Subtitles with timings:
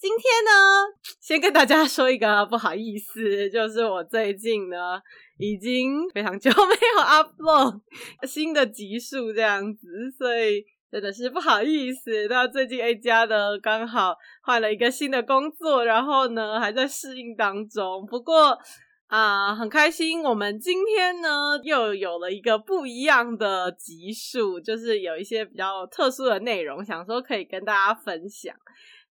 [0.00, 4.98] 今天呢， 先跟大家说一个不好意思，就是我最近呢
[5.36, 7.82] 已经非常久没有 upload
[8.26, 12.26] 新的集数这样子，所以真的是不好意思。
[12.30, 18.06] 那最近 A 家的刚好换了一个新的工作，然后呢还在适应当中。
[18.06, 18.58] 不过
[19.08, 28.56] 啊，很开心，我们今天呢又有了一个不一样的集数，就是有一些比较特殊的内容，想说可以跟大家分享。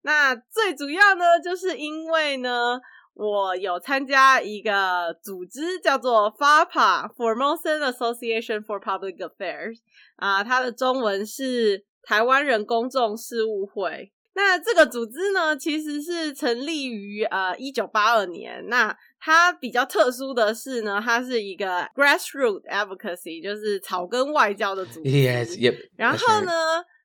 [0.02, 2.80] 那最主要呢，就是因为呢，
[3.14, 9.80] 我有参加一个组织，叫做 FAPA（Formosan Association for Public Affairs）
[10.16, 14.12] 啊，它的中文是台湾人公众事务会。
[14.34, 18.66] 那这个组织呢，其实是成立于呃一九八二年。
[18.68, 25.10] 那它比较特殊的是呢，它是一个 grassroots advocacy，就是草根外交的组织。
[25.10, 25.90] Yes, yep.
[25.98, 26.52] 然后呢？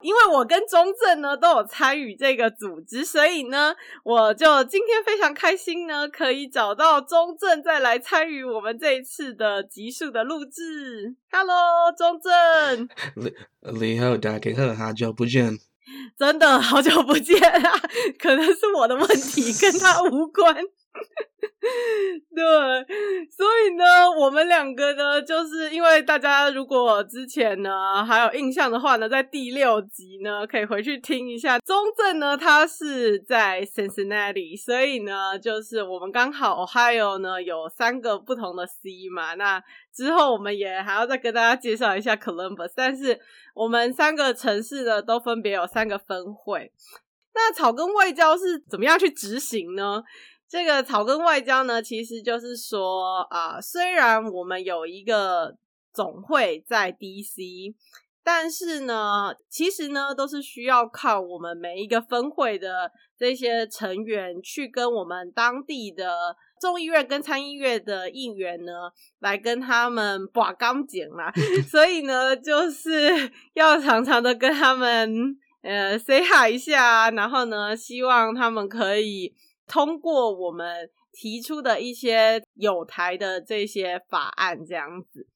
[0.00, 11.16] 因为我跟中正呢都有参与这个组织，所以呢，我就今天非常开心呢，可以找到中正再来参与我们这一次的集数的录制。
[11.30, 12.86] Hello，中正，
[13.80, 15.56] 你好，大家好，好久不见，
[16.18, 17.80] 真的好久不见啊！
[18.18, 20.56] 可能是我的问题，跟他无关。
[22.34, 22.44] 对，
[23.30, 31.58] 所以呢，我们两个呢，就是因为大家如果之前呢还有印象的话呢，在第六集呢可以回去听一下。
[31.60, 39.34] 中正呢，他是在 Cincinnati，所以呢，就是我们刚好 Ohio 呢有三个不同的 C 嘛。
[39.34, 43.18] 那之后我们也还要再跟大家介绍一下 Columbus，但是
[43.54, 46.70] 我们三个城市呢都分别有三个分会。
[47.36, 50.04] 那草根外交是怎么样去执行呢？
[50.48, 55.56] 这个草根外交呢，其实就是说啊，虽然我们有一个
[55.92, 57.74] 总会在 DC，
[58.22, 68.72] 但是呢，其实呢，都是需要靠我们每一个分会的这些成员去跟我们当地的众议院跟参议院的议员呢，
[69.20, 71.32] 来跟他们把钢剪啦。
[71.68, 79.34] 所以呢，就是 要常常的跟他们呃 say hi 一下，然后呢，希望他们可以。
[79.66, 85.26] 通过我们提出的一些有台的这些法案，这样子。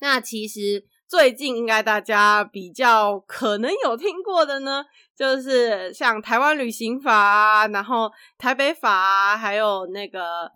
[0.00, 4.84] 那其实最近应该大家比较可能有听过的呢，
[5.16, 10.50] 就是像台湾旅行法，然后台北法啊，还有那个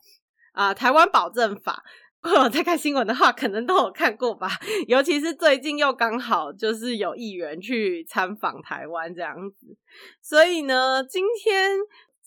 [0.52, 1.82] 啊台湾保证法。
[2.22, 4.50] 如果在看新闻的话，可能都有看过吧。
[4.86, 9.74] 尤其是最近又刚好就是有议员去参访台湾这样子，
[10.20, 11.78] 所以呢，今天。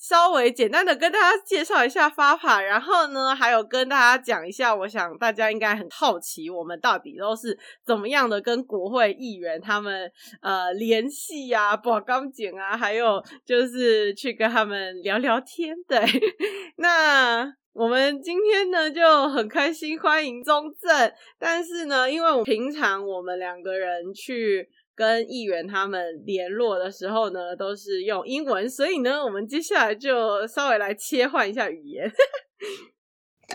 [0.03, 10.12] 稍微简单的跟大家介绍一下发法，然后呢，还有跟大家讲一下，我想大家应该很好奇，我们到底都是怎么样的跟国会议员他们
[10.42, 15.74] 呃联系呀，把钢剪啊，还有就是去跟他们聊聊天。
[15.88, 15.97] 对，
[16.75, 24.68] 那我们今天呢就很开心欢迎中正，但是呢，因为我平常我们两个人去。
[24.95, 32.12] 跟议员他们联络的时候呢，都是用英文，所以呢，我们接下来就稍微来切换一下语言。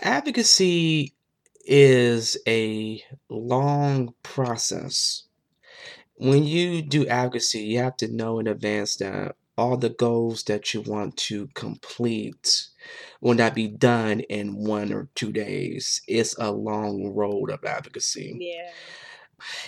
[0.02, 1.12] Advocacy
[1.66, 5.24] is a long process.
[6.16, 10.74] When you do advocacy, you have to know in advance that all the goals that
[10.74, 12.68] you want to complete
[13.20, 16.00] will not be done in one or two days.
[16.06, 18.36] It's a long road of advocacy.
[18.38, 18.72] Yeah.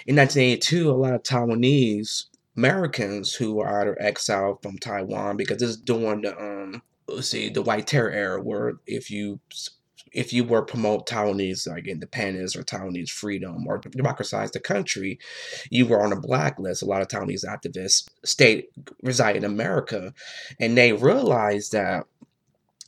[0.05, 2.25] In 1982, a lot of Taiwanese
[2.57, 7.49] Americans who are either exiled from Taiwan because this is during the um let's see
[7.49, 9.39] the White Terror era, where if you
[10.11, 15.19] if you were promote Taiwanese like independence or Taiwanese freedom or democratize the country,
[15.69, 16.81] you were on a blacklist.
[16.81, 18.65] A lot of Taiwanese activists stayed
[19.01, 20.13] reside in America,
[20.59, 22.05] and they realized that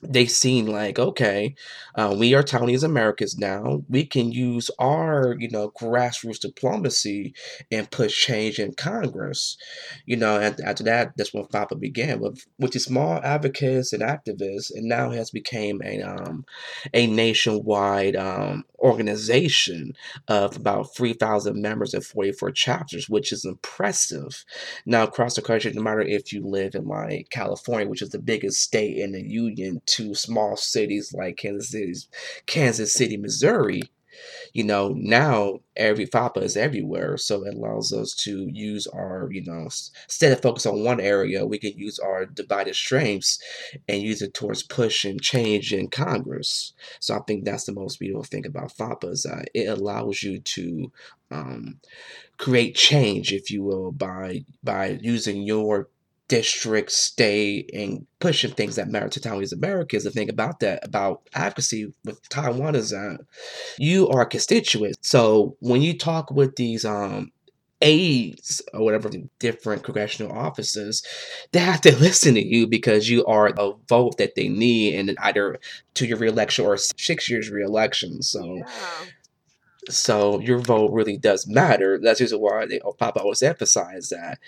[0.07, 1.55] they seen like okay
[1.95, 3.83] uh, we are taiwanese americans now.
[3.89, 7.33] We can use our you know grassroots diplomacy
[7.71, 9.57] and push change in congress.
[10.05, 14.01] You know and after that that's when FAPA began with with the small advocates and
[14.01, 16.45] activists and now has become a um
[16.93, 19.93] a nationwide um organization
[20.27, 24.43] of about 3000 members and 44 chapters which is impressive.
[24.85, 28.19] Now across the country no matter if you live in like california which is the
[28.19, 31.93] biggest state in the union to small cities like Kansas City,
[32.45, 33.81] Kansas City, Missouri,
[34.53, 37.17] you know, now every FAPA is everywhere.
[37.17, 41.45] So it allows us to use our, you know, instead of focus on one area,
[41.45, 43.39] we can use our divided strengths
[43.87, 46.73] and use it towards pushing change in Congress.
[46.99, 50.39] So I think that's the most beautiful thing about FAPA is that it allows you
[50.39, 50.91] to
[51.31, 51.79] um,
[52.37, 55.89] create change, if you will, by by using your
[56.33, 60.03] district, state, and pushing things that matter to Taiwanese Americans.
[60.03, 63.19] The thing about that, about advocacy with Taiwan is that
[63.77, 64.95] you are a constituent.
[65.01, 67.31] So when you talk with these um
[67.83, 71.03] aides or whatever different congressional offices,
[71.51, 75.15] they have to listen to you because you are a vote that they need in
[75.19, 75.59] either
[75.93, 78.23] to your reelection or six years reelection.
[78.23, 78.65] So Yeah.
[79.89, 81.99] so your vote really does matter.
[82.01, 84.39] That's just why they FAPA always emphasize that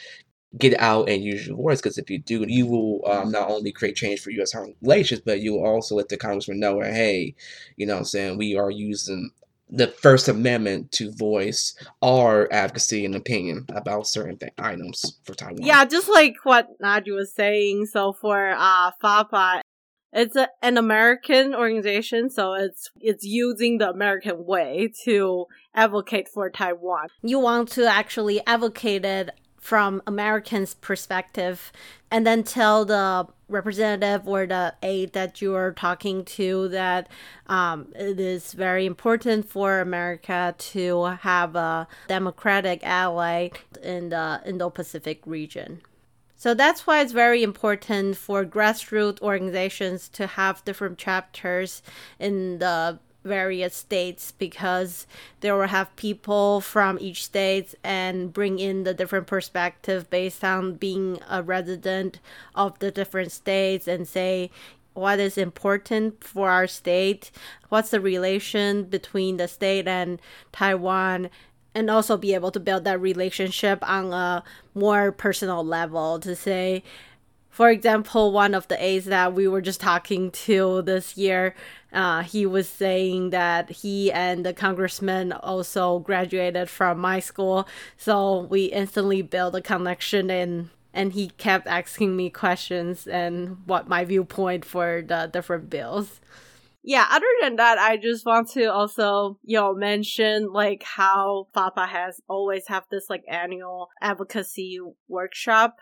[0.57, 3.72] get out and use your voice because if you do, you will um, not only
[3.72, 4.56] create change for U.S.
[4.81, 7.36] relations, but you will also let the congressman know, hey,
[7.78, 9.31] you know what I'm saying, we are using
[9.69, 15.63] the First Amendment to voice our advocacy and opinion about certain th- items for Taiwan.
[15.63, 17.88] Yeah, just like what Nadia was saying.
[17.88, 19.62] So for uh FAPA,
[20.13, 26.50] it's a, an American organization, so it's it's using the American way to advocate for
[26.50, 27.08] Taiwan.
[27.22, 29.31] You want to actually advocate it
[29.66, 31.72] from Americans' perspective
[32.12, 37.08] and then tell the representative or the aide that you are talking to that
[37.48, 43.50] um, it is very important for America to have a democratic ally
[43.82, 45.82] in the Indo Pacific region.
[46.36, 51.82] So that's why it's very important for grassroots organizations to have different chapters
[52.20, 55.07] in the various states because
[55.42, 60.75] they will have people from each state and bring in the different perspective based on
[60.75, 62.19] being a resident
[62.54, 64.50] of the different states and say
[64.94, 67.31] what is important for our state
[67.69, 70.22] what's the relation between the state and
[70.54, 71.30] taiwan
[71.74, 74.44] and also be able to build that relationship on a
[74.74, 76.81] more personal level to say
[77.56, 81.56] for example, one of the aides that we were just talking to this year,
[81.96, 87.68] uh, he was saying that he and the congressman also graduated from my school.
[87.98, 93.90] So we instantly built a connection and and he kept asking me questions and what
[93.90, 96.22] my viewpoint for the different bills.
[96.84, 101.88] Yeah, other than that, I just want to also, you know, mention like how FAPA
[101.88, 105.76] has always have this like annual advocacy workshop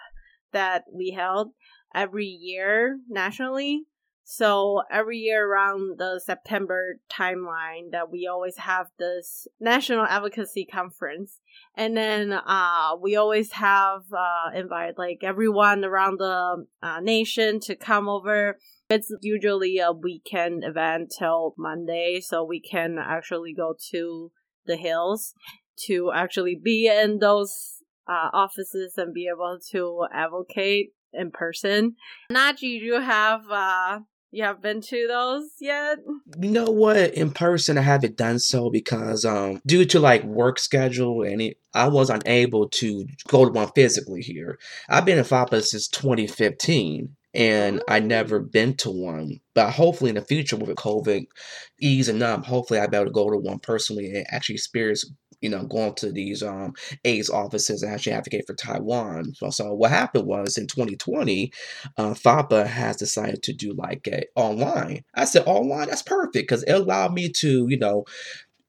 [0.53, 1.49] that we held
[1.93, 3.83] every year nationally.
[4.25, 11.39] So every year around the September timeline that we always have this national advocacy conference.
[11.75, 17.75] And then uh we always have uh invite like everyone around the uh, nation to
[17.75, 18.57] come over.
[18.89, 24.31] It's usually a weekend event till Monday, so we can actually go to
[24.65, 25.33] the hills
[25.87, 31.95] to actually be in those uh, offices and be able to advocate in person.
[32.31, 33.99] Naji, you have uh
[34.33, 35.99] you have been to those yet?
[36.39, 37.13] You know what?
[37.13, 41.57] In person, I haven't done so because um due to like work schedule and it,
[41.73, 44.57] I was unable to go to one physically here.
[44.89, 49.39] I've been in FAPA since 2015 and I never been to one.
[49.55, 51.25] But hopefully in the future with COVID
[51.81, 55.05] easing up, hopefully I'll be able to go to one personally and actually experience
[55.43, 59.33] you know, going to these um aides offices and actually advocate for Taiwan.
[59.35, 61.51] So, so what happened was in 2020,
[61.97, 65.03] uh, FAPA has decided to do like a online.
[65.15, 68.05] I said online, that's perfect because it allowed me to, you know,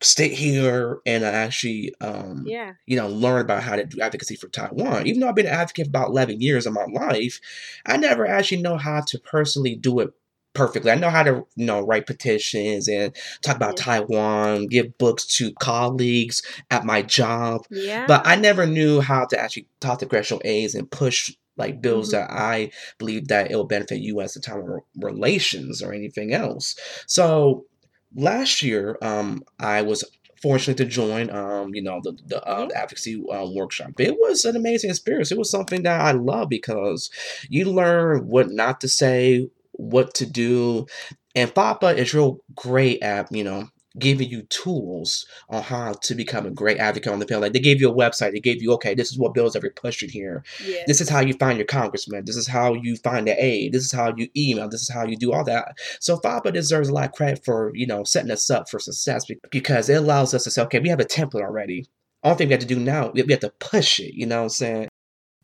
[0.00, 2.72] stay here and I actually um Yeah.
[2.86, 5.06] you know learn about how to do advocacy for Taiwan.
[5.06, 7.40] Even though I've been an advocate for about 11 years of my life,
[7.86, 10.10] I never actually know how to personally do it
[10.52, 10.90] perfectly.
[10.92, 13.84] I know how to, you know, write petitions and talk about Yeah.
[13.84, 18.06] Taiwan, give books to colleagues at my job, Yeah.
[18.06, 22.08] but I never knew how to actually talk to congressional aides and push like bills
[22.08, 22.12] Mhm.
[22.12, 24.34] that I believe that it will benefit U.S.
[24.36, 26.74] and Taiwan re- relations or anything else.
[27.06, 27.64] So
[28.14, 30.04] last year, um, I was
[30.42, 32.68] fortunate to join, um, you know, the the, uh, Mhm.
[32.70, 33.92] the advocacy uh, workshop.
[33.98, 35.32] It was an amazing experience.
[35.32, 37.10] It was something that I love because
[37.48, 40.86] you learn what not to say, what to do,
[41.34, 43.68] and FAPA is real great at you know
[43.98, 47.42] giving you tools on how to become a great advocate on the field.
[47.42, 48.32] Like they gave you a website.
[48.32, 50.44] They gave you okay, this is what bills are pushing here.
[50.64, 50.82] yeah.
[50.86, 52.24] This is how you find your congressman.
[52.24, 53.72] This is how you find the aide.
[53.72, 54.68] This is how you email.
[54.68, 55.76] This is how you do all that.
[56.00, 59.26] So FAPA deserves a lot of credit for you know setting us up for success
[59.50, 61.88] because it allows us to say, okay, we have a template already.
[62.22, 64.14] Only thing we have to do now, we we have to push it.
[64.14, 64.88] You know what I'm saying?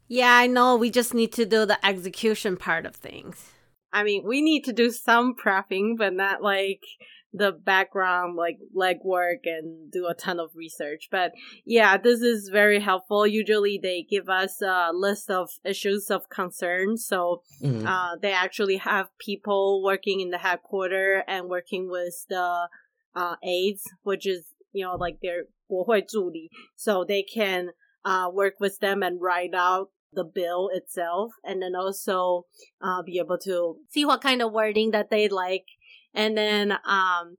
[0.09, 0.75] Yeah, I know.
[0.77, 3.53] We just need to do the execution part of things.
[3.93, 6.83] I mean, we need to do some prepping, but not like
[7.34, 11.10] the background like legwork and do a ton of research.
[11.12, 11.34] But
[11.66, 13.28] yeah, this is very helpful.
[13.28, 16.98] Usually they give us a list of issues of concern.
[16.98, 17.86] So Mhm.
[17.86, 22.70] uh, they actually have people working in the headquarter and working with the
[23.16, 26.50] uh, aides, which is, you know, like their 国会助理.
[26.76, 27.72] So they can
[28.04, 32.46] uh, work with them and write out the bill itself and then also
[32.82, 35.66] uh, be able to see what kind of wording that they like
[36.15, 37.37] and then um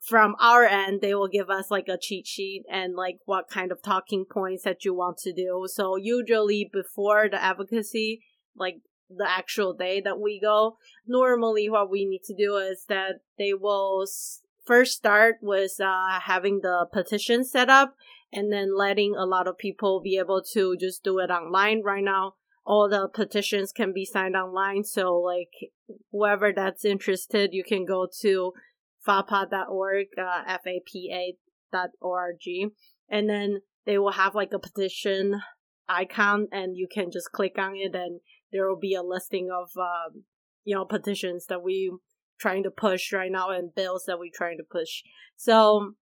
[0.00, 3.72] from our end they will give us like a cheat sheet and like what kind
[3.72, 5.66] of talking points that you want to do.
[5.66, 8.20] So usually before the advocacy
[8.54, 8.76] like
[9.08, 10.76] the actual day that we go
[11.06, 14.04] normally what we need to do is that they will
[14.64, 17.94] first start with uh, having the petition set up
[18.32, 22.02] and then letting a lot of people be able to just do it online right
[22.02, 22.34] now
[22.66, 24.82] all the petitions can be signed online.
[24.82, 25.70] So like
[26.10, 28.52] whoever that's interested you can go to
[29.06, 31.36] fapa.org uh, f-a-p-a
[31.72, 32.68] dot o-r-g.
[33.08, 35.40] And then they will have like a petition
[35.88, 38.20] icon and you can just click on it and
[38.52, 40.24] there will be a listing of um,
[40.64, 41.96] you know petitions that we
[42.40, 45.02] trying to push right now and bills that we're trying to push.
[45.36, 45.92] So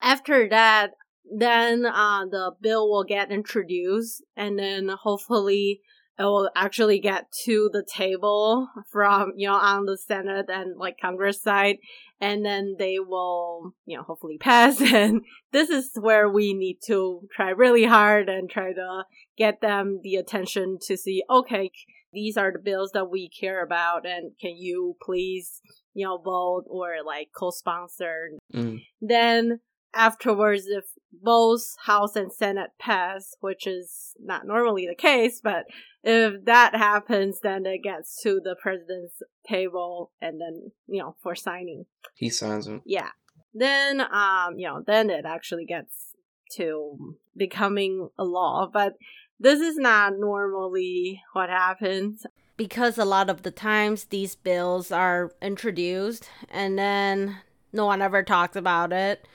[0.00, 0.92] after that
[1.24, 5.80] then uh, the bill will get introduced and then hopefully
[6.18, 10.96] it will actually get to the table from you know on the senate and like
[11.00, 11.76] congress side
[12.20, 15.22] and then they will you know hopefully pass and
[15.52, 19.04] this is where we need to try really hard and try to
[19.36, 21.70] get them the attention to see okay
[22.12, 25.60] these are the bills that we care about and can you please
[25.94, 28.80] you know vote or like co-sponsor Mm.
[29.00, 29.60] then
[29.94, 35.64] afterwards if both house and senate pass which is not normally the case but
[36.02, 41.34] if that happens then it gets to the president's table and then you know for
[41.34, 41.86] signing.
[42.14, 42.82] He signs them.
[42.84, 43.10] yeah.
[43.52, 46.14] Then um you know then it actually gets
[46.56, 48.94] to becoming a law but
[49.38, 52.26] this is not normally what happens.
[52.56, 57.38] Because a lot of the times these bills are introduced and then
[57.72, 59.26] no one ever talks about it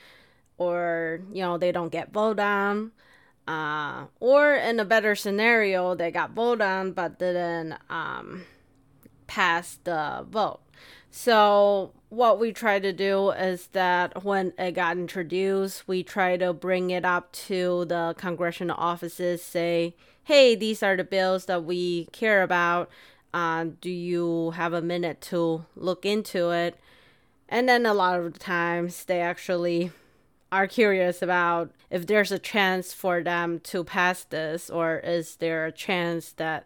[0.58, 2.92] or you know they don't get voted on
[3.48, 8.44] uh, or in a better scenario they got voted on but didn't um,
[9.28, 10.62] pass the vote.
[11.12, 16.54] So what we try to do is that when it got introduced we try to
[16.54, 22.06] bring it up to the congressional offices say hey these are the bills that we
[22.12, 22.90] care about.
[23.34, 26.80] Uh, do you have a minute to look into it?
[27.50, 29.92] And then a lot of the times they actually
[30.52, 35.66] are curious about if there's a chance for them to pass this or is there
[35.66, 36.66] a chance that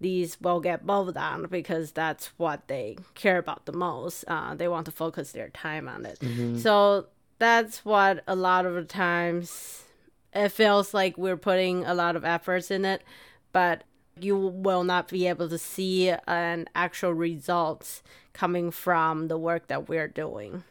[0.00, 4.24] these will get voted on because that's what they care about the most.
[4.28, 6.18] Uh, they want to focus their time on it.
[6.58, 7.06] So
[7.38, 9.82] that's what a lot of the times
[10.32, 13.02] it feels like we're putting a lot of efforts in it,
[13.52, 13.82] but
[14.20, 19.88] you will not be able to see an actual results coming from the work that
[19.88, 20.62] we're doing.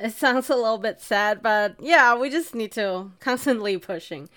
[0.00, 4.28] It sounds a little bit sad, but yeah, we just need to constantly pushing.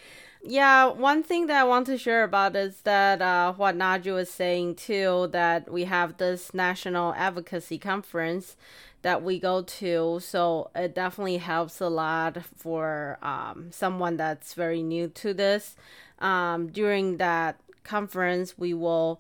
[0.44, 4.30] Yeah, one thing that I want to share about is that uh, what Naju was
[4.30, 8.56] saying too, that we have this national advocacy conference
[9.02, 10.20] that we go to.
[10.22, 15.76] So it definitely helps a lot for um, someone that's very new to this.
[16.20, 19.20] Um, during that conference, we will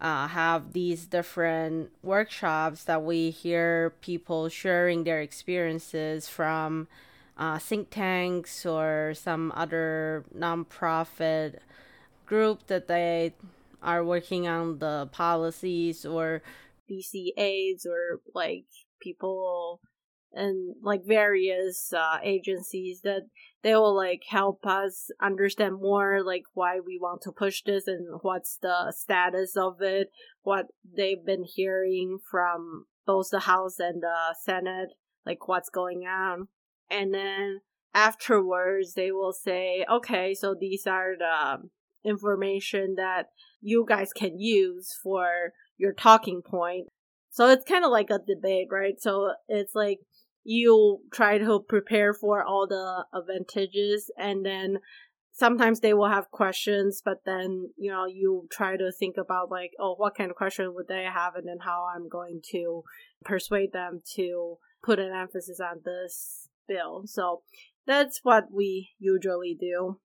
[0.00, 6.88] uh, have these different workshops that we hear people sharing their experiences from
[7.36, 11.58] uh, think tanks or some other nonprofit
[12.26, 13.32] group that they
[13.82, 16.42] are working on the policies or
[16.90, 18.66] DC aides or like
[19.00, 19.80] people
[20.32, 23.22] and like various uh, agencies that
[23.62, 28.06] they will like help us understand more like why we want to push this and
[28.22, 30.10] what's the status of it
[30.42, 34.90] what they've been hearing from both the house and the senate
[35.26, 36.48] like what's going on.
[36.90, 37.60] And then
[37.92, 41.68] afterwards they will say okay so these are the
[42.04, 43.26] information that
[43.60, 46.86] you guys can use for your talking point.
[47.30, 48.94] So it's kind of like a debate right?
[49.00, 49.98] So it's like
[50.44, 54.78] you try to prepare for all the advantages and then
[55.32, 59.70] sometimes they will have questions but then you know you try to think about like
[59.78, 62.82] oh what kind of question would they have and then how i'm going to
[63.24, 67.02] persuade them to put an emphasis on this bill.
[67.06, 67.42] So
[67.86, 69.98] that's what we usually do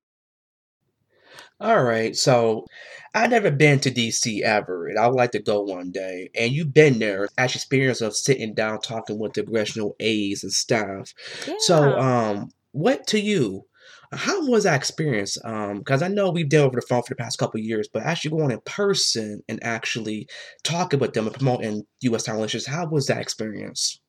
[1.60, 2.65] All right, so
[3.13, 6.29] I've never been to DC ever, and I would like to go one day.
[6.36, 10.51] And you've been there, actually experience of sitting down talking with the congressional aides and
[10.51, 11.13] staff.
[11.60, 13.65] So, um, what to you?
[14.12, 15.38] How was that experience?
[15.44, 17.88] Um, because I know we've dealt over the phone for the past couple of years,
[17.91, 20.27] but actually going in person and actually
[20.63, 22.24] talking with them and promoting U.S.
[22.24, 24.00] Taiwan relations, how was that experience?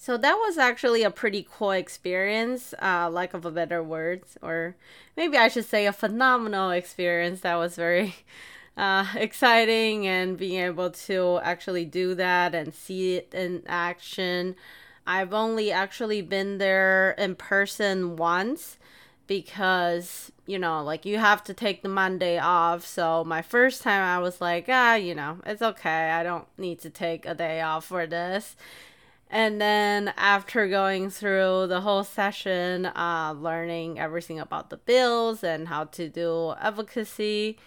[0.00, 4.76] So that was actually a pretty cool experience, uh, lack of a better words, or
[5.16, 7.40] maybe I should say a phenomenal experience.
[7.40, 8.14] That was very
[8.76, 14.54] uh, exciting, and being able to actually do that and see it in action.
[15.04, 18.78] I've only actually been there in person once
[19.26, 24.02] because you know like you have to take the monday off so my first time
[24.02, 27.60] i was like ah you know it's okay i don't need to take a day
[27.60, 28.56] off for this
[29.30, 35.68] and then after going through the whole session uh learning everything about the bills and
[35.68, 37.58] how to do advocacy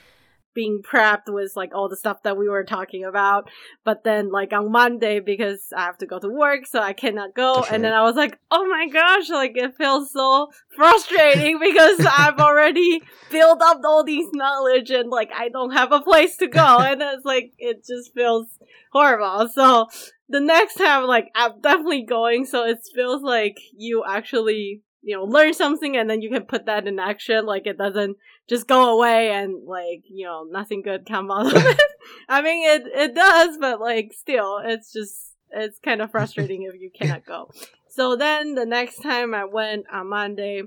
[0.54, 3.50] being prepped with like all the stuff that we were talking about.
[3.84, 7.34] But then like on Monday because I have to go to work so I cannot
[7.34, 7.94] go That's and then.
[7.94, 13.62] I was like, "Oh my gosh, like it feels so frustrating because I've already built
[13.62, 17.26] up all these knowledge and like I don't have a place to go." and it's
[17.26, 18.48] like it just feels
[18.92, 19.50] horrible.
[19.50, 19.88] So
[20.31, 25.25] the next time like I'm definitely going so it feels like you actually you know
[25.25, 28.17] learn something and then you can put that in action like it doesn't
[28.49, 31.81] just go away and like you know nothing good come out of it
[32.29, 36.81] i mean it it does but like still it's just it's kind of frustrating if
[36.81, 37.49] you cannot go
[37.89, 40.63] so then the next time i went on monday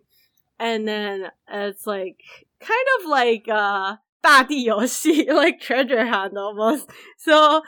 [0.58, 2.18] and then it's like
[2.60, 7.64] kind of like uh 大地游戏 like treasure hunt almost so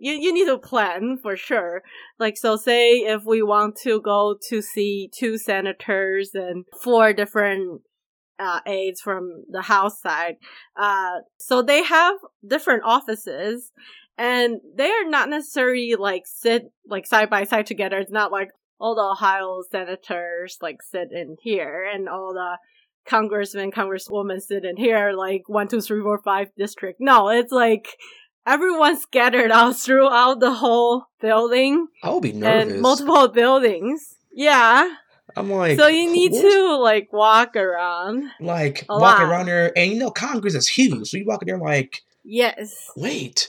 [0.00, 1.82] you, you need to plan for sure.
[2.18, 7.82] Like so say if we want to go to see two senators and four different
[8.38, 10.36] uh, aides from the house side
[10.74, 12.16] uh, so they have
[12.46, 13.70] different offices
[14.20, 17.98] and they are not necessarily like sit like side by side together.
[17.98, 22.58] It's not like all the ohio senators like sit in here and all the
[23.08, 26.98] congressmen congresswomen sit in here like one two three four five district.
[27.00, 27.88] No it's like
[28.46, 32.72] everyone's scattered out throughout the whole building I would be nervous.
[32.72, 34.16] and multiple buildings.
[34.32, 34.94] Yeah.
[35.36, 38.24] I'm like, so you need where's- to like walk around.
[38.40, 39.30] like a walking lot.
[39.30, 42.74] around there, and you know Congress is huge, so you walking there like, Yes.
[42.96, 43.48] wait,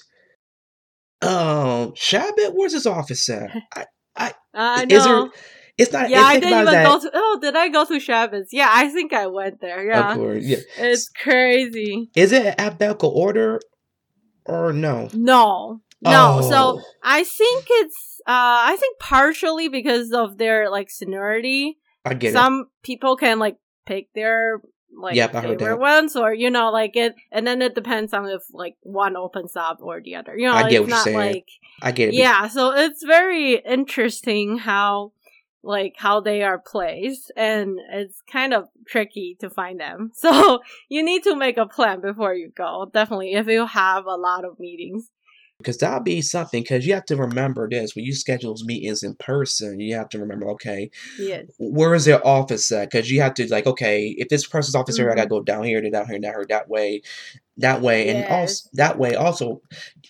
[1.22, 3.52] um, Chabot, where's his office at?
[4.16, 5.32] I, I Is there- know.
[5.78, 6.10] it's not.
[6.10, 7.12] yeah, I didn't even that, go to.
[7.14, 8.46] Oh, did I go to Chabot?
[8.52, 9.86] Yeah, I think I went there.
[9.88, 10.58] Yeah, Of course, yeah.
[10.78, 12.10] it's crazy.
[12.16, 13.60] Is it alphabetical order
[14.46, 15.10] or no?
[15.14, 16.42] No, no.
[16.42, 18.22] So Oh, I think it's.
[18.22, 21.78] Uh, I think partially because of their like seniority.
[22.06, 22.34] I get it.
[22.34, 24.62] Some people can like pick their
[24.96, 28.42] like Yep, favorite ones, or you know, like it, and then it depends on if
[28.52, 30.38] like one opens up or the other.
[30.38, 31.18] You know, I get it's what you're not saying.
[31.18, 31.48] like
[31.82, 32.16] I get it.
[32.16, 32.48] yeah.
[32.48, 35.14] So it's very interesting how
[35.63, 40.12] like how they are placed, and it's kind of tricky to find them.
[40.21, 42.89] So you need to make a plan before you go.
[42.93, 45.10] Definitely, if you have a lot of meetings.
[45.58, 46.63] because that'll be something.
[46.63, 49.80] Because you have to remember this when you schedule meetings in person.
[49.80, 51.45] You have to remember, okay, Yes.
[51.60, 52.89] where is their office at?
[52.89, 55.36] Because you have to like, okay, if this person's office here, I gotta mm-hmm.
[55.36, 57.02] go down here, to down here, down here, that way,
[57.58, 59.15] that way, and also that way.
[59.15, 59.62] Also,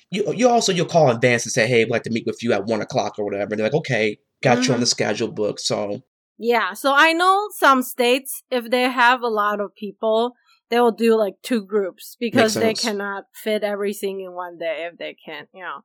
[0.09, 2.41] you you also you'll call in advance and say, hey, I'd like to meet with
[2.43, 3.51] you at one o'clock or whatever.
[3.51, 4.82] And they're like, okay, got you on Mhm.
[4.82, 5.60] the schedule book.
[5.60, 6.01] So
[6.43, 10.34] Yeah, so I know some states, if they have a lot of people,
[10.71, 14.97] they will do like two groups because they cannot fit everything in one day if
[14.97, 15.82] they can't, you know.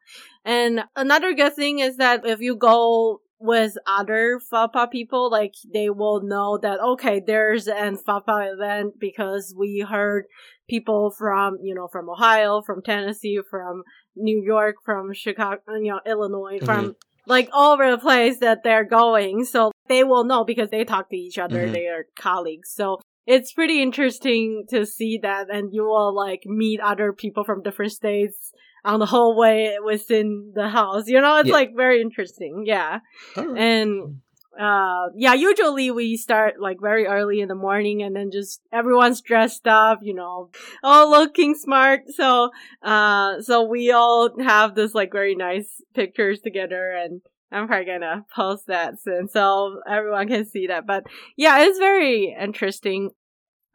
[0.46, 5.90] And another good thing is that if you go with other FAPA people, like they
[5.90, 10.24] will know that, okay, there's an FAPA event because we heard
[10.70, 13.82] people from, you know, from Ohio, from Tennessee, from
[14.14, 18.84] New York, from Chicago, you know, Illinois, from like all over the place that they're
[18.84, 19.44] going.
[19.44, 21.72] So they will know because they talk to each other, Mhm.
[21.72, 22.70] they are colleagues.
[22.72, 27.62] So it's pretty interesting to see that and you will like meet other people from
[27.62, 28.52] different states
[28.84, 31.08] on the whole way within the house.
[31.08, 31.54] You know, it's Yeah.
[31.54, 32.62] like very interesting.
[32.66, 33.00] Yeah.
[33.36, 33.58] right.
[33.58, 34.20] And
[34.60, 39.20] uh yeah, usually we start like very early in the morning and then just everyone's
[39.20, 40.50] dressed up, you know,
[40.82, 42.02] all looking smart.
[42.14, 42.50] So
[42.82, 47.20] uh so we all have this like very nice pictures together and
[47.52, 50.86] I'm probably gonna post that soon so everyone can see that.
[50.86, 51.04] But
[51.36, 53.10] yeah, it's very interesting.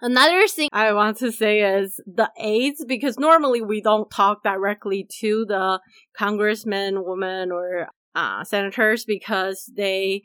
[0.04, 5.08] Another thing I want to say is the aides, because normally we don't talk directly
[5.20, 5.80] to the
[6.18, 10.24] congressmen, women, or uh, senators because they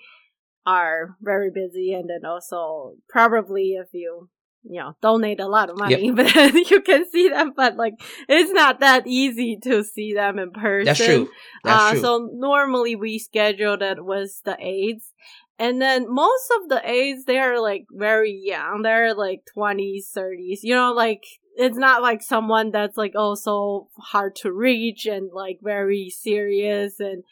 [0.66, 4.28] are very busy and then also probably if you
[4.68, 7.52] you know donate a lot of money, but then you can see them.
[7.56, 7.94] But like
[8.28, 10.86] it's not that easy to see them in person.
[10.86, 11.28] That's true.
[11.64, 12.00] That's uh, true.
[12.00, 15.12] So normally we scheduled it with the aides.
[15.58, 18.82] And then most of the aides, they're like very young.
[18.82, 20.58] They're like 20s, 30s.
[20.62, 21.22] You know, like
[21.56, 27.00] it's not like someone that's like oh so hard to reach and like very serious
[27.00, 27.24] and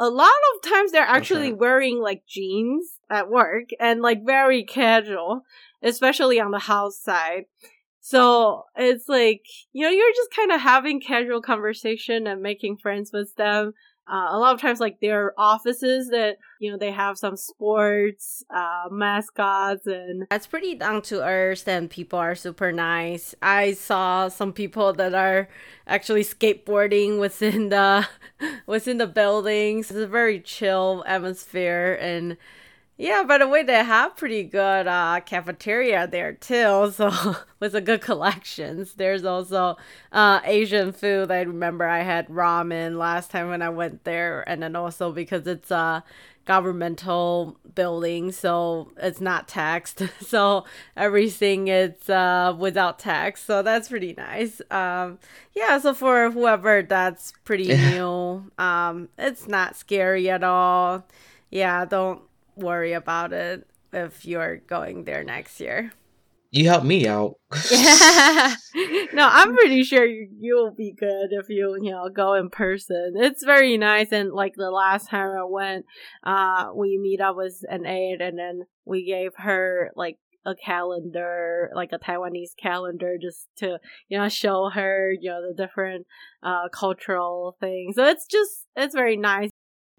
[0.00, 1.52] a lot of times they're actually Okay.
[1.52, 5.42] wearing like jeans at work and like very casual
[5.82, 7.44] especially on the house side
[8.00, 13.10] so it's like you know you're just kind of having casual conversation and making friends
[13.12, 13.72] with them
[14.10, 18.44] uh, a lot of times like their offices that you know they have some sports
[18.54, 23.34] uh mascots and That's pretty down to earth and people are super nice.
[23.40, 25.48] I saw some people that are
[25.86, 28.08] actually skateboarding within the
[28.66, 29.90] within the buildings.
[29.90, 32.36] It's a very chill atmosphere and
[33.00, 36.92] yeah, by the way, they have pretty good uh, cafeteria there too.
[37.00, 38.94] So with a good collections.
[38.94, 39.78] There's also
[40.12, 41.30] uh, Asian food.
[41.30, 45.46] I remember I had ramen last time when I went there, and then also because
[45.46, 46.04] it's a
[46.44, 50.02] governmental building, so it's not taxed.
[50.20, 50.64] So
[50.96, 53.42] everything is uh, without tax.
[53.42, 54.60] So that's pretty nice.
[54.70, 55.18] Um,
[55.54, 55.78] yeah.
[55.78, 61.06] So for whoever that's pretty new, um, it's not scary at all.
[61.50, 61.84] Yeah.
[61.86, 62.22] Don't
[62.56, 65.92] worry about it if you're going there next year.
[66.50, 67.36] you help me out.
[67.72, 73.14] no, I'm pretty sure you, you'll be good if you, you know, go in person.
[73.16, 74.08] It's very nice.
[74.10, 75.86] And like the last time I went,
[76.24, 81.70] uh, we meet up with an aide and then we gave her like a calendar,
[81.74, 86.06] like a Taiwanese calendar, just to, you know, show her, you know, the different,
[86.42, 87.96] uh, cultural things.
[87.96, 89.50] So it's just, it's very nice.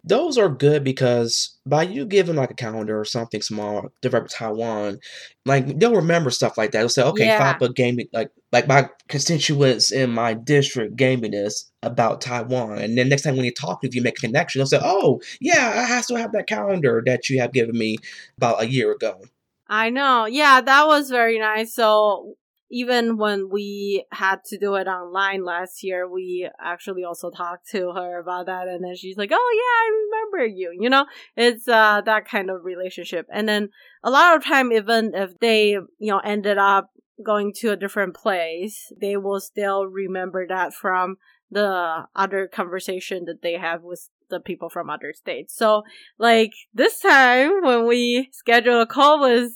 [0.04, 4.98] Those are good because by you giving like a calendar or something small to Taiwan,
[5.46, 6.80] like they'll remember stuff like that.
[6.80, 7.38] They'll say, "Okay, Yeah.
[7.38, 12.78] Fapa gave me like like my constituents in my district gave me this about Taiwan."
[12.78, 15.20] And then next time when you talk, if you make a connection, they'll say, "Oh,
[15.40, 17.98] yeah, I still have that calendar that you have given me
[18.36, 19.22] about a year ago."
[19.68, 20.26] I know.
[20.26, 21.72] Yeah, that was very nice.
[21.74, 22.34] So
[22.72, 27.92] even when we had to do it online last year, we actually also talked to
[27.92, 31.06] her about that and then she's like, "Oh yeah, I remember you." You know,
[31.36, 33.26] it's uh that kind of relationship.
[33.30, 33.68] And then
[34.02, 36.90] a lot of time even if they, you know, ended up
[37.22, 41.18] going to a different place, they will still remember that from
[41.50, 45.54] the other conversation that they have with the people from other states.
[45.54, 45.84] So
[46.18, 49.52] like this time when we scheduled a call with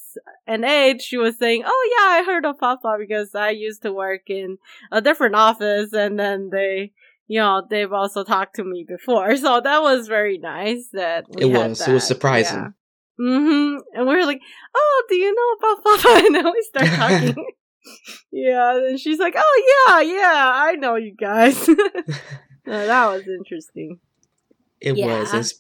[0.47, 3.93] an aide, she was saying, "Oh yeah, I heard of FAPA because I used to
[3.93, 4.59] work in
[4.93, 6.93] a different office, and then they."
[7.29, 11.47] You know, they've also talked to me before, so that was very nice that we
[11.47, 11.89] It had was.
[11.89, 12.73] It was surprising.
[13.19, 13.27] Yeah.
[13.27, 13.79] Mm-hmm.
[13.95, 14.43] And we were like,
[14.77, 17.47] "Oh, do you know about FAPA?" And then we start talking.
[18.31, 21.69] yeah, and she's like, "Oh yeah, yeah, I know you guys."
[22.67, 24.01] No, that was interesting.
[24.81, 25.33] It was.
[25.35, 25.53] And,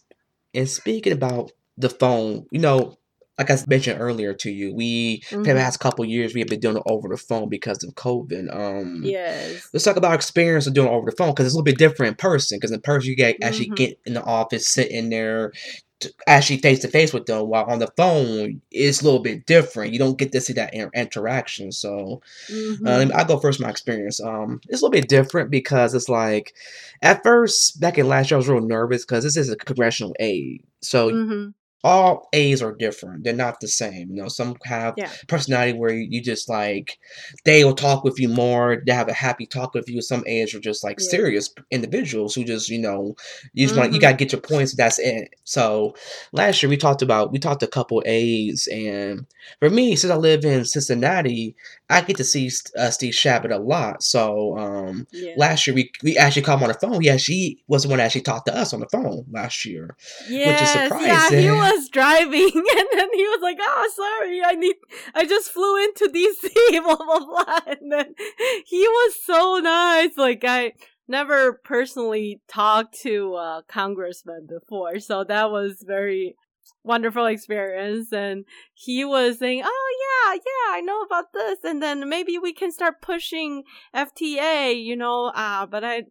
[0.54, 2.96] and speaking about the phone, you know,
[3.38, 6.60] like I mentioned earlier to you, we for the past couple years we have been
[6.60, 8.54] doing it over the phone because of COVID.
[8.54, 9.68] Um, Yes.
[9.74, 11.64] let's talk about our experience of doing it over the phone because it's a little
[11.64, 12.56] bit different in person.
[12.56, 13.76] Because in person, you get actually Mhm.
[13.76, 15.58] get in the office, sitting there, t-
[16.26, 17.48] actually face to face with them.
[17.48, 19.92] While on the phone, it's a little bit different.
[19.92, 21.72] You don't get to see that inter- interaction.
[21.72, 22.86] So, Mhm.
[22.86, 23.60] uh, me- I'll go first.
[23.60, 24.20] My experience.
[24.20, 26.54] Um, it's a little bit different because it's like,
[27.02, 30.14] at first, back in last year, I was real nervous because this is a congressional
[30.20, 30.62] aide.
[30.82, 31.54] So Mhm.
[31.86, 33.22] All A's are different.
[33.24, 34.10] They're not the same.
[34.10, 35.10] You know, some have Yeah.
[35.28, 36.98] personality where you, you just like
[37.44, 38.82] they will talk with you more.
[38.86, 40.02] They have a happy talk with you.
[40.02, 41.10] Some A's are just like Yeah.
[41.16, 43.14] serious individuals who just you know
[43.54, 44.02] you just want you Mhm.
[44.02, 44.74] gotta get your points.
[44.74, 45.28] That's it.
[45.44, 45.94] So
[46.32, 49.26] last year we talked about we talked a couple A's, and
[49.60, 51.54] for me, since I live in Cincinnati,
[51.88, 54.02] I get to see uh, Steve Chabot a lot.
[54.02, 55.34] So um, Yeah.
[55.36, 57.00] last year we we actually called him on the phone.
[57.00, 59.96] He actually was the one that actually talked to us on the phone last year.
[60.28, 61.46] Yes, yeah, he surprising.
[61.76, 64.76] Was driving, and then he was like, "Oh, sorry, I need,
[65.14, 68.14] I just flew into DC, blah blah blah." And then
[68.66, 70.16] he was so nice.
[70.16, 70.72] Like I
[71.08, 76.36] never personally talked to a congressman before, so that was very
[76.82, 78.12] wonderful experience.
[78.12, 82.52] And he was saying, "Oh yeah, yeah, I know about this, and then maybe we
[82.52, 86.04] can start pushing FTA, you know." Uh, but I.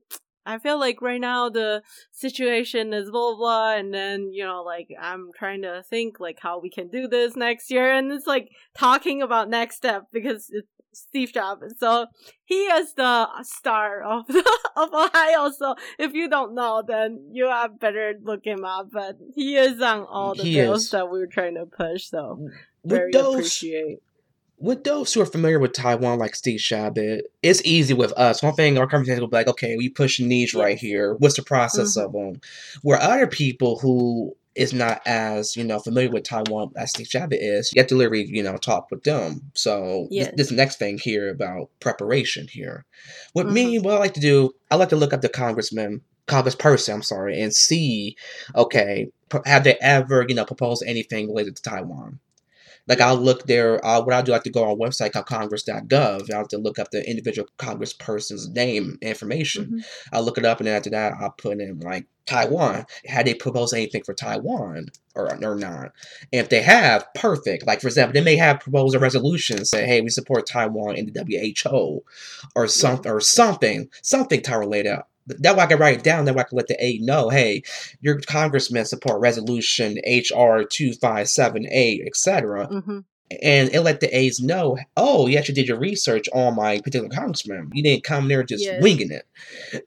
[0.45, 1.81] I feel like right now the
[2.11, 6.39] situation is blah blah, blah and then you know like I'm trying to think like
[6.41, 10.49] how we can do this next year and it's like talking about next step because
[10.51, 12.05] it's Steve Chabot so
[12.45, 14.25] he is the star of
[14.77, 19.17] of Ohio so if you don't know then you have better look him up but
[19.35, 20.89] he is on all the He bills is.
[20.91, 22.47] that we are trying to push so
[22.85, 23.99] very those appreciate
[24.57, 28.41] with those who are familiar with Taiwan, like Steve Chabot, it's easy with us.
[28.41, 31.15] One thing our conversation will be like, okay, we push niche right here.
[31.15, 32.05] What's the process Mhm.
[32.05, 32.41] of them?
[32.81, 37.37] Where other people who is not as you know familiar with Taiwan as Steve Chabot
[37.37, 39.41] is, you have to literally you know talk with them.
[39.53, 40.27] So Yes.
[40.37, 42.85] this, this next thing here about preparation here.
[43.33, 46.93] With me, what I like to do, I like to look up the congressman, congressperson,
[46.93, 48.15] I'm sorry, and see,
[48.55, 49.09] okay,
[49.45, 52.19] have they ever you know proposed anything related to Taiwan?
[52.87, 53.83] Like I'll look there.
[53.85, 56.31] Uh, what I'll do, I have to go on a website called Congress.gov.
[56.33, 59.65] I have to look up the individual congressperson's name information.
[59.65, 59.85] Mhm.
[60.13, 62.85] I'll look it up, and then after that, I'll put in like Taiwan.
[63.05, 65.91] Had they proposed anything for Taiwan or or not?
[66.31, 67.65] And if they have, perfect.
[67.67, 71.05] Like for example, they may have proposed a resolution say, "Hey, we support Taiwan in
[71.07, 72.03] the WHO,"
[72.55, 74.97] or something, or something, something Taiwan related.
[75.27, 76.25] That way I can write it down.
[76.25, 77.63] That way I can let the aide know, hey,
[78.01, 82.67] your congressman support resolution HR two five seven eight, etc.
[82.67, 83.05] Mhm.
[83.41, 87.09] And it let the aides know, oh, you actually did your research on my particular
[87.09, 87.71] congressman.
[87.73, 88.83] You didn't come there just Yes.
[88.83, 89.25] winging it.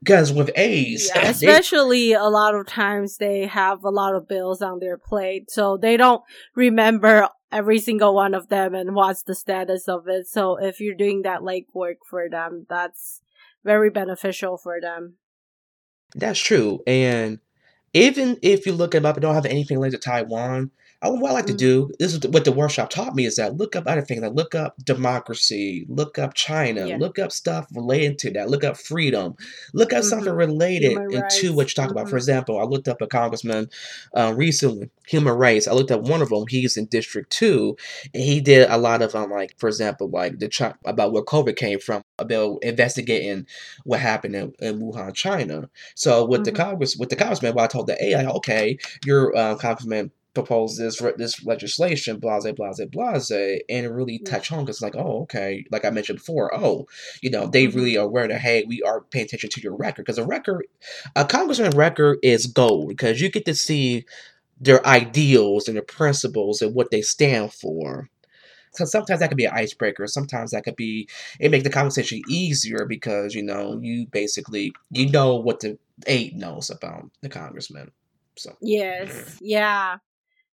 [0.01, 4.27] Because with aides, Yeah, they- especially a lot of times they have a lot of
[4.27, 6.23] bills on their plate, so they don't
[6.57, 10.27] remember every single one of them and what's the status of it.
[10.27, 13.23] So if you're doing that legwork for them, that's
[13.65, 15.15] very beneficial for them.
[16.15, 16.81] That's true.
[16.87, 17.39] And
[17.95, 21.31] even if you look them up and don't have anything related to Taiwan, I, what
[21.31, 21.59] I like to Mhm.
[21.59, 24.21] do, this is what the workshop taught me, is that look up other things.
[24.21, 26.97] Like look up democracy, look up China, Yeah.
[26.99, 29.37] look up stuff related to that, look up freedom,
[29.73, 30.37] look up something Mhm.
[30.39, 32.09] related into what you talk about.
[32.09, 32.19] For Mhm.
[32.19, 33.69] example, I looked up a congressman
[34.15, 35.69] uh, recently, human rights.
[35.69, 36.45] I looked up one of them.
[36.49, 37.77] He's in District Two,
[38.13, 41.23] and he did a lot of um, like, for example, like the Chi- about where
[41.23, 43.47] COVID came from, about investigating
[43.85, 45.69] what happened in, in Wuhan, China.
[45.95, 46.57] So with the Mhm.
[46.57, 51.03] Congress, with the congressman, well, I told the AI, okay, your uh, congressman proposed this
[51.17, 54.31] this legislation, blase, blase, blase, and it really Yeah.
[54.31, 56.87] touched home because like, oh, okay, like I mentioned before, oh,
[57.23, 57.75] you know, they Mhm.
[57.75, 60.67] really are aware that hey, we are paying attention to your record because a record,
[61.17, 64.05] a congressman record is gold because you get to see
[64.61, 68.09] their ideals and their principles and what they stand for.
[68.73, 70.07] So sometimes that could be an icebreaker.
[70.07, 71.09] Sometimes that could be
[71.41, 76.37] it makes the conversation easier because you know you basically you know what the aide
[76.37, 77.91] knows about the congressman.
[78.37, 79.37] So Yes, mm-hmm.
[79.41, 79.97] yeah.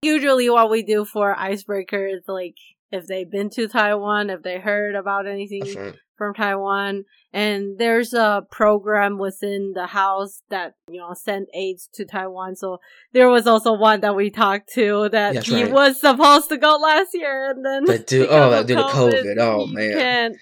[0.02, 2.58] Usually, what we do for icebreaker is like
[2.92, 5.96] if they've been to Taiwan, if they heard about anything right.
[6.22, 12.06] From Taiwan, and there's a program within the house that you know sent aides to
[12.06, 12.56] Taiwan.
[12.56, 12.78] So
[13.12, 15.72] there was also one that we talked to that That's he right.
[15.72, 19.66] was supposed to go last year, and then But oh, of due to COVID, oh,
[19.66, 19.98] man.
[19.98, 20.36] can't.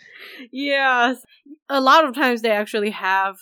[0.52, 1.24] Yes,
[1.70, 3.38] a lot of times they actually have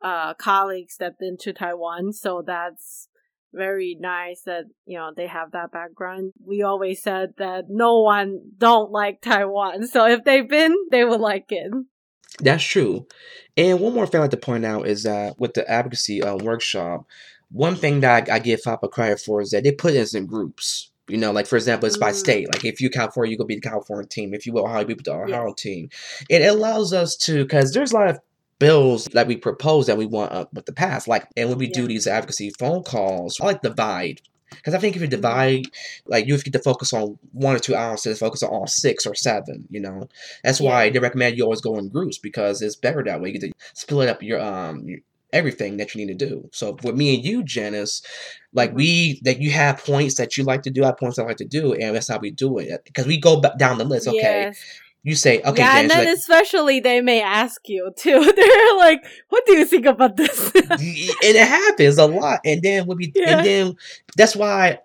[0.00, 3.08] uh colleagues that been to Taiwan, so that's
[3.52, 6.32] very nice that you know they have that background.
[6.44, 11.20] We always said that no one don't like Taiwan, so if they've been, they will
[11.20, 11.72] like it.
[12.40, 13.06] That's true.
[13.56, 16.36] And one more thing I'd like to point out is that with the advocacy uh,
[16.36, 17.04] workshop,
[17.50, 20.26] one thing that I, I give FAPA credit for is that they put us in
[20.26, 20.90] groups.
[21.08, 22.14] You know, like for example, it's by Mm.
[22.14, 22.46] state.
[22.54, 24.32] Like if you California, you go be the California team.
[24.32, 25.90] If you will, Ohio, you be the Ohio team.
[26.30, 28.18] It allows us to because there's a lot of
[28.58, 31.08] bills that we propose that we want up with the past.
[31.08, 34.20] Like, and when we do these advocacy phone calls, I like divide.
[34.50, 35.64] Because I think if you divide,
[36.06, 38.66] like you get to focus on one or two hours instead of focus on all
[38.66, 40.08] six or seven, you know.
[40.44, 40.68] That's Yeah.
[40.70, 43.30] why they recommend you always go in groups because it's better that way.
[43.30, 44.98] You get to split up your um your,
[45.32, 46.48] everything that you need to do.
[46.52, 48.02] So with me and you, Janice,
[48.52, 48.76] like Mhm.
[48.76, 51.38] we that you have points that you like to do, I have points I like
[51.38, 52.82] to do, and that's how we do it.
[52.84, 54.06] Because we go ba- down the list.
[54.06, 54.58] Okay, Yes.
[55.04, 58.20] You say okay, yeah, and then like, especially they may ask you too.
[58.36, 62.40] They're like, "What do you think about this?" and it happens a lot.
[62.44, 63.36] And then when we Yeah.
[63.38, 63.76] and then
[64.16, 64.78] that's why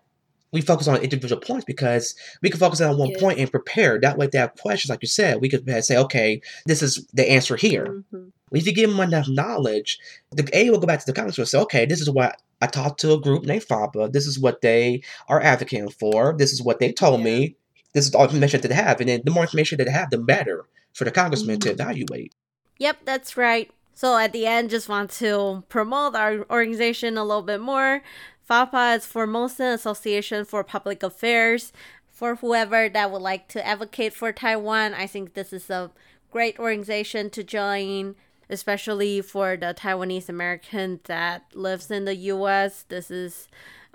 [0.54, 3.20] we focus on individual points because we can focus on one Yeah.
[3.20, 4.00] point and prepare.
[4.00, 7.30] That way, they have questions, like you said, we could say, okay, this is the
[7.30, 8.04] answer here.
[8.14, 8.32] Mhm.
[8.54, 10.00] If you give them enough knowledge,
[10.32, 12.68] the A will go back to the comments and say, okay, this is what I
[12.68, 14.12] talked to a group named FAPA.
[14.14, 16.34] This is what they are advocating for.
[16.38, 17.26] This is what they told Yeah.
[17.26, 17.56] me.
[17.98, 19.00] This is all information that they have.
[19.02, 21.74] And then the more information that they have, the better for the congressman to Mhm.
[21.74, 22.32] evaluate.
[22.78, 23.72] Yep, that's right.
[23.96, 28.04] So at the end, just want to promote our organization a little bit more.
[28.48, 31.74] FAPA is Formosan Association for Public Affairs.
[32.08, 35.90] For whoever that would like to advocate for Taiwan, I think this is a
[36.32, 38.16] great organization to join,
[38.48, 42.86] especially for the Taiwanese American that lives in the U.S.
[42.90, 43.48] This is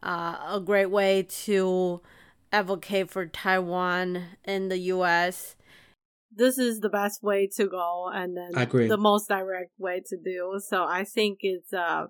[0.02, 2.00] uh, a great way to
[2.52, 5.56] advocate for Taiwan in the U.S.
[6.34, 8.88] This is the best way to go, and then I agree.
[8.88, 10.60] the most direct way to do.
[10.66, 12.06] So I think it's uh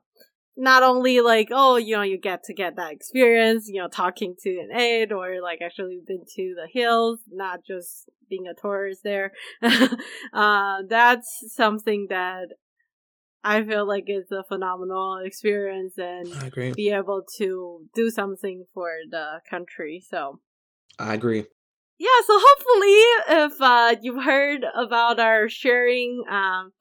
[0.57, 4.35] not only like oh you know you get to get that experience you know talking
[4.39, 9.01] to an aide or like actually been to the hills not just being a tourist
[9.03, 12.49] there uh that's something that
[13.45, 16.73] i feel like it's a phenomenal experience and I agree.
[16.73, 20.41] be able to do something for the country so
[20.99, 21.45] I agree.
[21.99, 26.73] yeah so hopefully if uh you've heard about our sharing um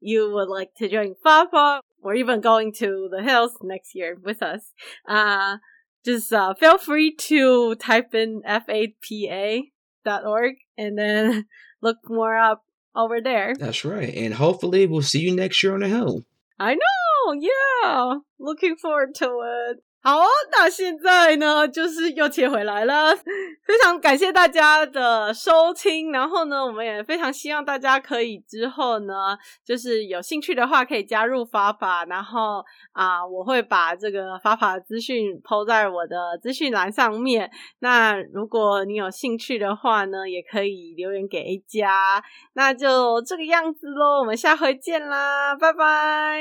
[0.00, 4.42] you would like to join FAPA or even going to the hills next year with
[4.42, 4.72] us,
[5.06, 5.58] uh,
[6.04, 11.46] just uh, feel free to type in fapa.org and then
[11.82, 13.54] look more up over there.
[13.58, 14.14] That's right.
[14.14, 16.24] And hopefully we'll see you next year on the hill.
[16.58, 19.26] I know, yeah, looking forward to
[19.70, 19.78] it.
[20.02, 20.18] 好，
[20.50, 23.14] 那现在呢，就是又切回来了，
[23.66, 26.10] 非常感谢大家的收听。
[26.10, 32.06] 然后呢，我们也非常希望大家可以之后呢，就是有兴趣的话，可以加入法法。
[32.06, 37.50] 然后啊，我会把这个法法资讯抛在我的资讯栏上面。
[37.80, 42.22] 那如果你有兴趣的话呢，也可以留言给 A 加。
[42.54, 46.40] 那就这个样子喽，我们下回见啦，拜拜。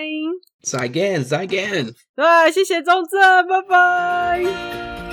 [0.61, 1.93] 再见，再见。
[2.15, 5.08] 对，谢谢钟正，拜拜。